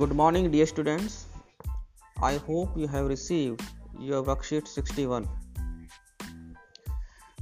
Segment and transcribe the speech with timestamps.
[0.00, 1.26] Good morning, dear students.
[2.22, 3.62] I hope you have received
[3.98, 5.28] your worksheet 61.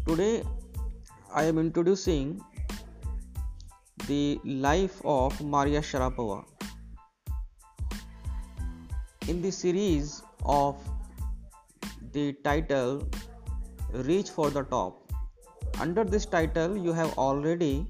[0.08, 0.42] Today,
[1.32, 2.40] I am introducing
[4.08, 6.42] the life of Maria Sharapova.
[9.28, 10.74] In the series of
[12.10, 13.08] the title
[13.92, 15.12] Reach for the Top,
[15.78, 17.86] under this title, you have already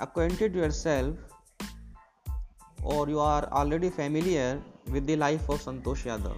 [0.00, 1.31] acquainted yourself
[2.82, 4.60] or you are already familiar
[4.90, 6.36] with the life of Santosh Yadav.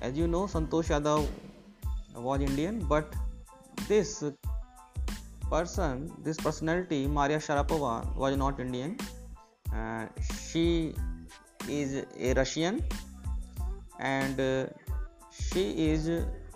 [0.00, 1.26] As you know, Santosh Yadav
[2.14, 3.14] was Indian, but
[3.88, 4.24] this
[5.50, 8.98] person, this personality, Maria Sharapova, was not Indian.
[9.74, 10.06] Uh,
[10.50, 10.94] she
[11.68, 12.82] is a Russian
[13.98, 14.66] and uh,
[15.30, 16.08] she is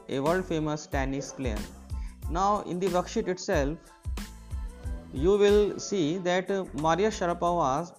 [0.08, 1.58] a world famous tennis player.
[2.30, 3.76] Now, in the worksheet itself,
[5.12, 7.92] you will see that Maria Sharapova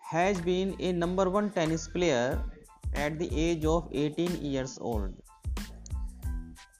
[0.00, 2.40] has been a number one tennis player
[2.94, 5.10] at the age of 18 years old.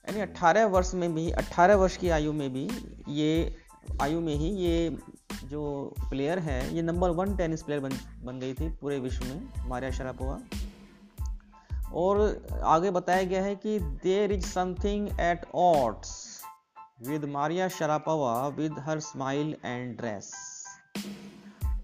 [0.09, 2.69] यानी 18 वर्ष में भी 18 वर्ष की आयु में भी
[3.09, 3.55] ये,
[4.01, 4.97] आयु में ही ये
[5.43, 7.89] जो प्लेयर है, ये नंबर वन टेनिस प्लेयर बन
[8.23, 10.39] बन गई थी पूरे विश्व में मारिया शरापोवा
[11.93, 16.26] और आगे बताया गया है कि there is something at odds
[17.05, 20.25] with Maria Sharapova with her smile and dress.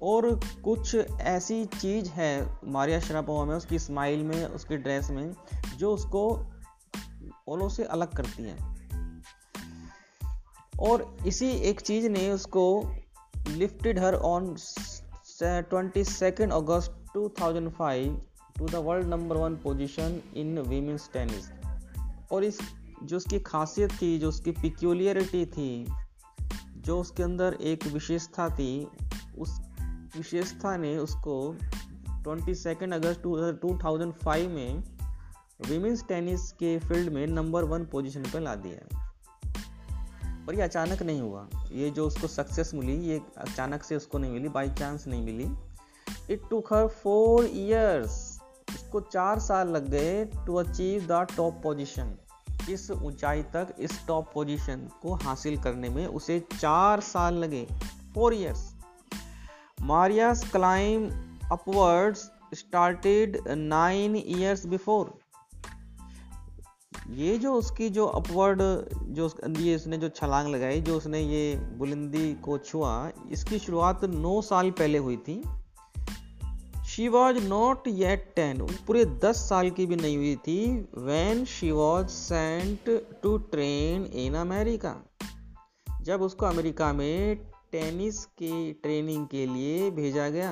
[0.01, 5.35] और कुछ ऐसी चीज़ है मारिया शरापोवा में, उसकी स्माइल में, उसकी ड्रेस में,
[5.77, 6.45] जो उसको
[7.47, 8.57] ओलो से अलग करती है
[10.79, 12.95] और इसी एक चीज़ ने उसको
[13.47, 14.55] lifted her on
[15.43, 18.11] twenty second August 2005
[18.57, 21.51] to the world number one position in women's tennis
[22.31, 22.59] और इस
[23.03, 25.87] जो उसकी खासियत थी, जो उसकी पिक्यूलियरिटी थी,
[26.77, 28.87] जो उसके अंदर एक विशेषता थी,
[29.37, 29.59] उस
[30.17, 31.55] विशेषता ने उसको
[32.23, 33.21] ट्वेंटी सेकेंड अगस्त
[33.61, 34.83] टू थाउज़ेंड फाइव में
[35.67, 39.11] विमेंस टेनिस के फ़ील्ड में नंबर वन पोजीशन पर ला दिया।
[40.47, 44.31] पर ये अचानक नहीं हुआ। ये जो उसको सक्सेस मिली, ये अचानक से उसको नहीं
[44.31, 45.47] मिली बाई चांस नहीं मिली।
[46.33, 52.17] It took her four years उसको चार साल लग गए to achieve the top position
[52.69, 57.65] इस ऊंचाई तक इस टॉप पोजीशन को हासिल करने में उसे चार साल लगे।
[58.13, 58.71] Four years
[59.81, 61.09] Maria's climb
[61.51, 65.13] upwards started nine years before
[67.09, 68.61] ये जो उसकी जो अपवर्ड
[69.15, 74.41] जो ये उसने जो छलांग लगाई, जो उसने ये बुलंदी को छुआ, इसकी शुरुआत नौ
[74.41, 75.41] साल पहले हुई थी।
[76.93, 80.57] She was not yet ten पूरे दस साल की भी नहीं हुई थी
[81.05, 82.89] when she was sent
[83.23, 84.91] to train in America
[86.01, 87.37] जब उसको अमेरिका में
[87.71, 90.51] टेनिस की ट्रेनिंग के लिए भेजा गया।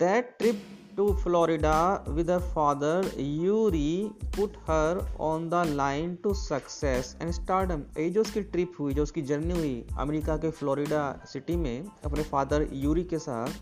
[0.00, 0.62] That trip
[0.96, 2.96] to Florida with her father,
[3.40, 3.90] Yuri,
[4.36, 4.94] put her
[5.26, 7.82] on the line to success and stardom.
[7.98, 12.22] ये जो उसकी ट्रिप हुई, जो उसकी जर्नी हुई अमेरिका के फ्लोरिडा सिटी में, अपने
[12.22, 13.60] फादर यूरी के साथ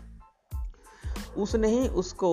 [1.37, 2.31] उसने ही उसको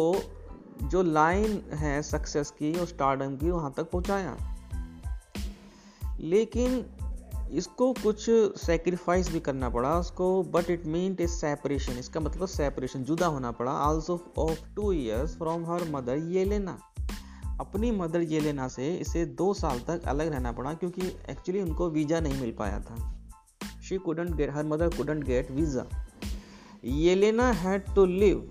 [0.82, 4.36] जो लाइन है सक्सेस की और स्टारडम की, वहाँ तक पहुँचाया।
[6.20, 6.84] लेकिन
[7.52, 8.24] इसको कुछ
[8.60, 13.50] सेक्रीफाइस भी करना पड़ा उसको but it mean is separation इसका मतलब सेपरेशन जुदा होना
[13.50, 16.78] पड़ा। Also of two years from her mother ये लेना
[17.60, 21.88] अपनी मदर ये लेना से इसे दो साल तक अलग रहना पड़ा क्योंकि एक्चुअली उनको
[21.90, 22.96] वीज़ा नहीं मिल पाया था।
[23.88, 25.86] She couldn't get her mother couldn't get visa
[26.84, 28.50] ये लेना had to live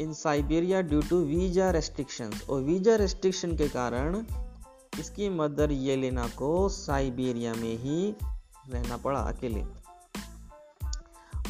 [0.00, 4.24] in Siberia due to visa restriction और वीज़ा रेस्ट्रिक्शन के कारण
[5.00, 8.14] इसकी मदर येलेना को साइबेरिया में ही
[8.70, 9.62] रहना पड़ा अकेले।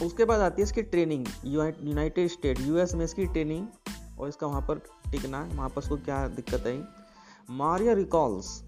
[0.07, 3.67] उसके बाद आती है इसकी ट्रेनिंग यूनाइटेड स्टेट यूएस में इसकी ट्रेनिंग
[4.19, 4.79] और इसका वहाँ पर
[5.11, 6.83] टिकना, वहाँ पर उसको क्या दिक्कत आई?
[7.53, 8.63] मारिया रिकॉल्स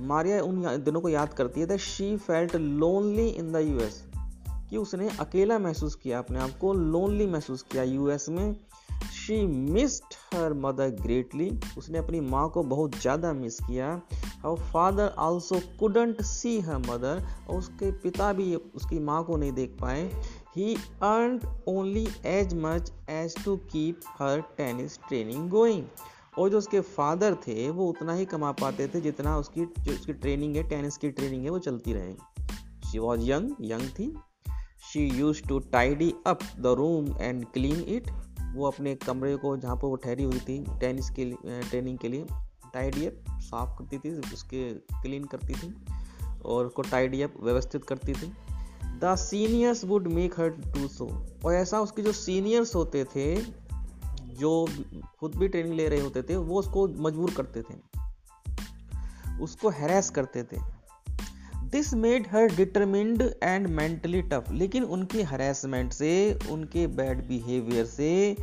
[0.00, 4.02] मारिया उन दिनों को याद करती है she felt lonely in the US
[4.70, 8.56] कि उसने अकेला महसूस किया, अपने आप को लोनली महसूस किया यूएस में।
[9.26, 13.88] She missed her mother greatly उसने अपनी माँ को बहुत ज़्यादा मिस किया।
[14.44, 19.52] और father also couldn't see her mother और उसके पिता भी उसकी माँ को नहीं
[19.52, 20.04] देख पाए।
[20.56, 20.74] He
[21.04, 25.84] earn only as much as to keep her tennis training going
[26.38, 30.12] और जो उसके फादर थे, वो उतना ही कमा पाते थे जितना उसकी, जो उसकी
[30.12, 32.14] ट्रेनिंग है टेनिस की ट्रेनिंग है, वो चलती रहे
[32.90, 34.12] शी वॉज़ यंग यंग थी।
[34.92, 38.10] She use to tidy up the room and clean it
[38.56, 42.08] वो अपने कमरे को जहाँ पर वो ठहरी हुई थी, टेनिस के लिए ट्रेनिंग के
[42.08, 42.26] लिए
[42.74, 45.74] टाइडी अप साफ़ करती थी, उसके क्लीन करती थी
[46.44, 48.32] और उसको टाइडी अप व्यवस्थित करती थी।
[48.82, 53.36] The seniors would make her do so और ऐसा उसके जो सीनियर्स होते थे,
[54.36, 54.66] जो
[55.20, 57.74] खुद भी ट्रेनिंग ले रहे होते थे, वो उसको मजबूर करते थे।
[59.40, 60.75] उसको हैरेस करते थे।
[61.76, 68.36] This made her determined and mentally tough, लेकिन उनकी हरेसमेंट से, उनके बैड बिहेवियर से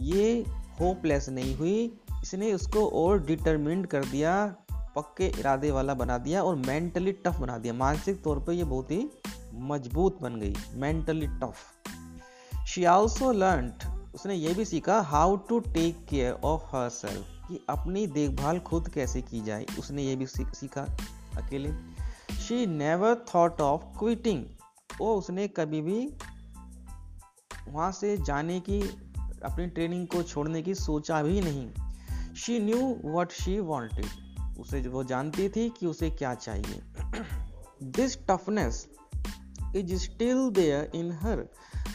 [0.00, 0.44] ये
[0.80, 4.34] होपलेस नहीं हुई। इसने उसको और डिटरमिंड कर दिया,
[4.72, 8.90] पक्के इरादे वाला बना दिया और मेंटली टफ बना दिया। मानसिक तौर पे ये बहुत
[8.90, 9.08] ही
[9.54, 12.66] मज़बूत बन गई, mentally tough.
[12.66, 13.72] She also learn
[14.14, 19.22] उसने ये भी सीखा how to take care of herself कि अपनी देखभाल खुद कैसे
[19.22, 20.86] की जाए। उसने ये भी सीखा
[21.36, 21.74] अकेले।
[22.48, 24.44] She never thought of quitting
[25.00, 26.12] वो उसने कभी भी
[27.68, 28.80] वहाँ से जाने की,
[29.44, 31.70] अपनी ट्रेनिंग को छोड़ने की सोचा भी नहीं।
[32.34, 34.06] She knew what she wanted
[34.58, 36.82] उसे वो जानती थी कि उसे क्या चाहिए।
[37.82, 38.88] This toughness
[39.76, 41.48] is still there in her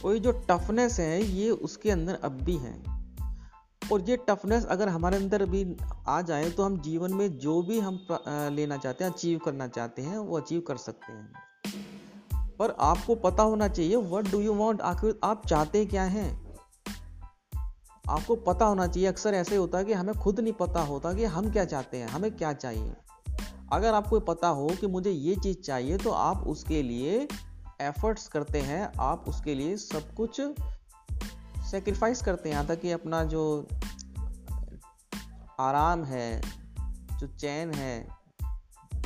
[0.06, 3.01] ये जो टफनेस है, ये उसके अंदर अब भी है।
[3.82, 5.66] और ये टफनेस अगर हमारे अंदर भी
[6.08, 8.00] आ जाए तो हम जीवन में जो भी हम
[8.52, 13.44] लेना चाहते हैं अचीव करना चाहते हैं, वो अचीव कर सकते हैं। पर आपको पता
[13.44, 16.30] होना चाहिए व्हाट डू यू वांट आखिर आप चाहते क्या हैं?
[18.10, 21.26] आपको पता होना चाहिए, अक्सर ऐसे होता है कि हमें खुद नहीं पता होता कि
[21.26, 22.94] हम क्या चाहते हैं, हमें क्या चाहिए।
[23.74, 27.28] अगर आपको पता हो कि मुझे ये चीज़ चाहिए तो आप उसके लिए
[27.82, 30.42] एफर्ट्स करते हैं, आप उसके लिए सब कुछ
[31.72, 33.68] सेक्रीफाइस करते हैं, यहाँ तक कि अपना जो
[35.60, 36.42] आराम है,
[37.20, 38.08] जो चैन है,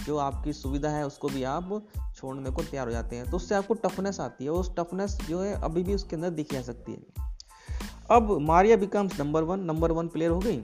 [0.05, 3.55] जो आपकी सुविधा है, उसको भी आप छोड़ने को तैयार हो जाते हैं। तो उससे
[3.55, 6.91] आपको टफनेस आती है उस टफनेस जो है, अभी भी उसके अंदर दिखी जा सकती
[6.91, 7.25] है।
[8.11, 10.57] अब Maria becomes number one number one player हो गई।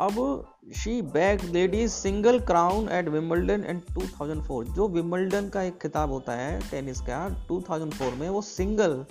[0.00, 0.46] अब
[0.76, 6.32] she bag ladies single crown at Wimbledon and 2004 जो विमल्डन का एक खिताब होता
[6.32, 9.04] है, टेनिस का 2004 में वो सिंगल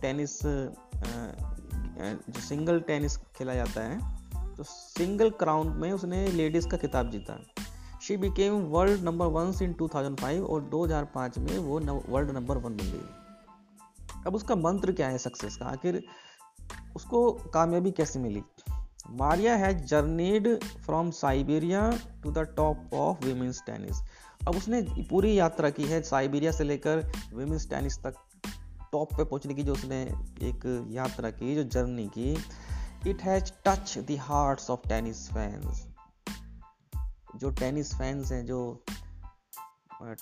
[0.00, 7.10] टेनिस जो सिंगल टेनिस खेला जाता है तो सिंगल क्राउन में उसने लेडीज़ का खिताब
[7.10, 7.38] जीता।
[8.02, 11.78] She became world number one in 2005 और 2005 में वो
[12.08, 15.66] वर्ल्ड नंबर वन बन गई। अब उसका मंत्र क्या है सक्सेस का?
[15.66, 16.02] आखिर
[16.96, 18.42] उसको कामयाबी कैसे मिली?
[19.10, 20.48] Maria has journeyed
[20.84, 21.90] from Siberia
[22.22, 24.02] to the top of women's tennis.
[24.48, 27.04] अब उसने पूरी यात्रा की है साइबेरिया से लेकर
[27.34, 28.14] वीमेंस टेनिस तक।
[28.94, 30.02] टॉप पे पहुँचने की जो उसने
[30.48, 32.30] एक यात्रा की, जो जर्नी की
[33.10, 35.86] it has touch the hearts of tennis fans
[37.36, 38.84] जो टेनिस फैंस हैं, जो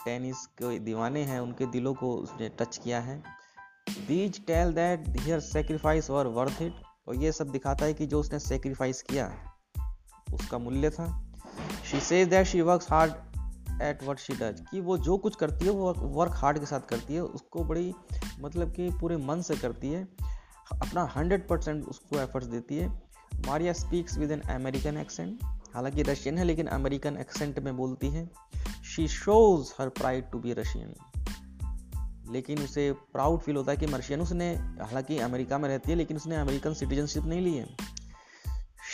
[0.04, 3.16] टेनिस के दीवाने हैं, उनके दिलों को उसने टच किया है।
[4.08, 8.20] These tell that her sacrifice were worth it और ये सब दिखाता है कि जो
[8.20, 9.26] उसने सेक्रीफाइस किया,
[10.34, 11.06] उसका मूल्य था।
[11.90, 13.12] She says that she works hard
[13.82, 16.80] at what she does कि वो जो कुछ करती है, वो वर्क हार्ड के साथ
[16.80, 17.94] करती है, उसको बड़ी
[18.40, 20.08] मतलब कि पूरे मन से करती है,
[20.72, 23.02] अपना हंड्रेड परसेंट उसको एफर्ट्स देती है।
[23.46, 25.38] Maria speaks with an American accent
[25.74, 28.30] हालाँकि रशियन है, लेकिन अमेरिकन एक्सेंट में बोलती है।
[28.84, 30.94] She shows her pride to be Russian
[32.30, 36.16] लेकिन उसे प्राउड फील होता है कि मर्शियन उसने, हालाँकि अमेरिका में रहती है, लेकिन
[36.16, 37.76] उसने अमेरिकन सिटीजनशिप नहीं ली है।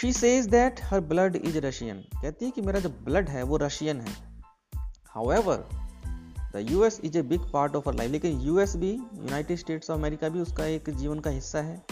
[0.00, 3.56] She says that her blood is Russian कहती है कि मेरा जो ब्लड है, वो
[3.56, 4.27] रशियन है।
[5.14, 5.64] However
[6.54, 9.98] the US is a big part of our life लेकिन यूएस भी यूनाइटेड स्टेट्स ऑफ़
[9.98, 11.82] अमेरिका भी उसका एक जीवन का हिस्सा है।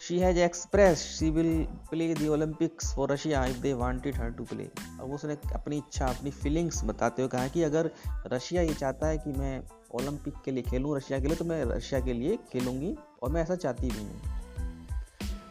[0.00, 4.44] She has express she will play the Olympics for Russia if they wanted her to
[4.44, 4.64] play
[5.00, 7.90] अब उसने अपनी इच्छा, अपनी फीलिंग्स बताते हुए कहा कि अगर
[8.32, 9.62] रशिया ये चाहता है कि मैं
[9.94, 13.42] ओलंपिक के लिए खेलूँ रशिया के लिए तो मैं रशिया के लिए खेलूँगी और मैं
[13.42, 14.20] ऐसा चाहती भी हूँ।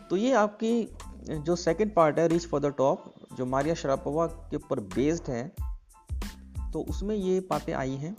[0.09, 0.97] तो ये आपकी
[1.29, 5.51] जो सेकेंड पार्ट है रीच फॉर द टॉप जो मारिया शरापोवा के ऊपर बेस्ड है
[6.73, 8.15] तो उसमें ये बातें आई हैं।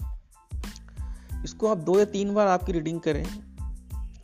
[1.44, 3.26] इसको आप दो या तीन बार आपकी रीडिंग करें।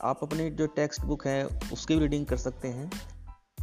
[0.02, 2.90] आप अपने जो टेक्स्ट बुक है, उसकी भी रीडिंग कर सकते हैं।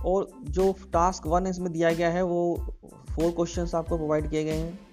[0.06, 2.56] और जो टास्क वन इसमें दिया गया है, वो
[2.86, 4.88] फोर क्वेश्चंस आपको प्रोवाइड किए गए हैं।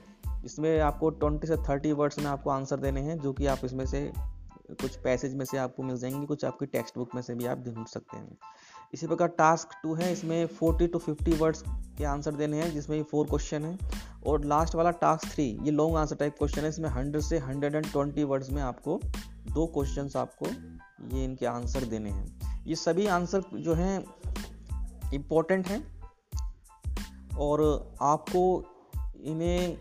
[0.45, 3.87] इसमें आपको 20 से 30 वर्ड्स में आपको आंसर देने हैं, जो कि आप इसमें
[3.87, 4.13] से
[4.71, 7.59] कुछ पैसेज में से आपको मिल जाएँगे, कुछ आपकी टेक्स्ट बुक में से भी आप
[7.59, 8.39] ढूंढ सकते हैं।
[8.93, 11.63] इसी प्रकार टास्क टू है, इसमें 40 टू 50 वर्ड्स
[11.99, 13.79] के आंसर देने हैं, जिसमें ये फोर क्वेश्चन है।
[14.27, 18.25] और लास्ट वाला टास्क थ्री, ये लॉन्ग आंसर टाइप क्वेश्चन है, इसमें 100 से 120
[18.25, 19.01] वर्ड्स में आपको
[19.53, 20.47] दो क्वेश्चन आपको
[21.17, 24.05] ये इनके आंसर देने हैं। ये सभी आंसर जो हैं
[25.15, 25.95] इम्पोर्टेंट हैं।
[27.39, 27.63] और
[28.03, 28.65] आपको
[29.25, 29.77] इन्हें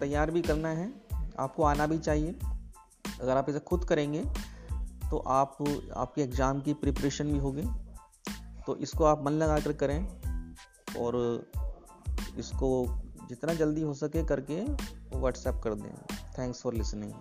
[0.00, 0.92] तैयार भी करना है,
[1.38, 2.38] आपको आना भी चाहिए।
[3.20, 4.24] अगर आप इसे खुद करेंगे
[5.10, 5.56] तो आप,
[5.96, 7.62] आपके एग्ज़ाम की प्रिपरेशन भी होगी।
[8.70, 10.06] तो इसको आप मन लगा कर करें
[10.98, 11.16] और
[12.38, 12.86] इसको
[13.28, 14.60] जितना जल्दी हो सके करके
[15.18, 17.12] व्हाट्सएप कर दें। Thanks for listening